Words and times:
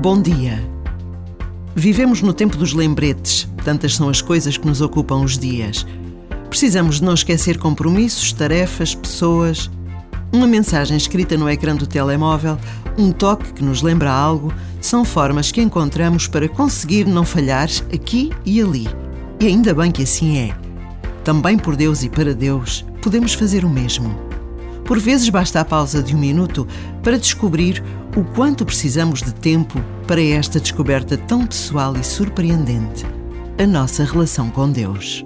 Bom 0.00 0.20
dia. 0.20 0.62
Vivemos 1.74 2.20
no 2.20 2.34
tempo 2.34 2.56
dos 2.56 2.74
lembretes, 2.74 3.48
tantas 3.64 3.94
são 3.94 4.08
as 4.08 4.20
coisas 4.20 4.56
que 4.58 4.66
nos 4.66 4.80
ocupam 4.80 5.22
os 5.22 5.38
dias. 5.38 5.86
Precisamos 6.50 6.96
de 6.96 7.04
não 7.04 7.14
esquecer 7.14 7.58
compromissos, 7.58 8.32
tarefas, 8.32 8.94
pessoas. 8.94 9.70
Uma 10.32 10.46
mensagem 10.46 10.96
escrita 10.96 11.36
no 11.36 11.48
ecrã 11.48 11.74
do 11.74 11.86
telemóvel, 11.86 12.58
um 12.98 13.12
toque 13.12 13.52
que 13.54 13.64
nos 13.64 13.80
lembra 13.82 14.10
algo, 14.10 14.52
são 14.80 15.04
formas 15.04 15.50
que 15.50 15.62
encontramos 15.62 16.26
para 16.26 16.48
conseguir 16.48 17.06
não 17.06 17.24
falhar 17.24 17.68
aqui 17.92 18.30
e 18.44 18.60
ali. 18.60 18.88
E 19.40 19.46
ainda 19.46 19.72
bem 19.72 19.90
que 19.90 20.02
assim 20.02 20.36
é. 20.36 20.56
Também 21.22 21.56
por 21.56 21.76
Deus 21.76 22.02
e 22.02 22.10
para 22.10 22.34
Deus, 22.34 22.84
podemos 23.00 23.32
fazer 23.32 23.64
o 23.64 23.70
mesmo. 23.70 24.33
Por 24.84 24.98
vezes 24.98 25.28
basta 25.28 25.60
a 25.60 25.64
pausa 25.64 26.02
de 26.02 26.14
um 26.14 26.18
minuto 26.18 26.66
para 27.02 27.18
descobrir 27.18 27.82
o 28.16 28.22
quanto 28.22 28.64
precisamos 28.64 29.22
de 29.22 29.32
tempo 29.34 29.82
para 30.06 30.22
esta 30.22 30.60
descoberta 30.60 31.16
tão 31.16 31.46
pessoal 31.46 31.96
e 31.96 32.04
surpreendente 32.04 33.06
a 33.58 33.66
nossa 33.66 34.04
relação 34.04 34.50
com 34.50 34.70
Deus. 34.70 35.24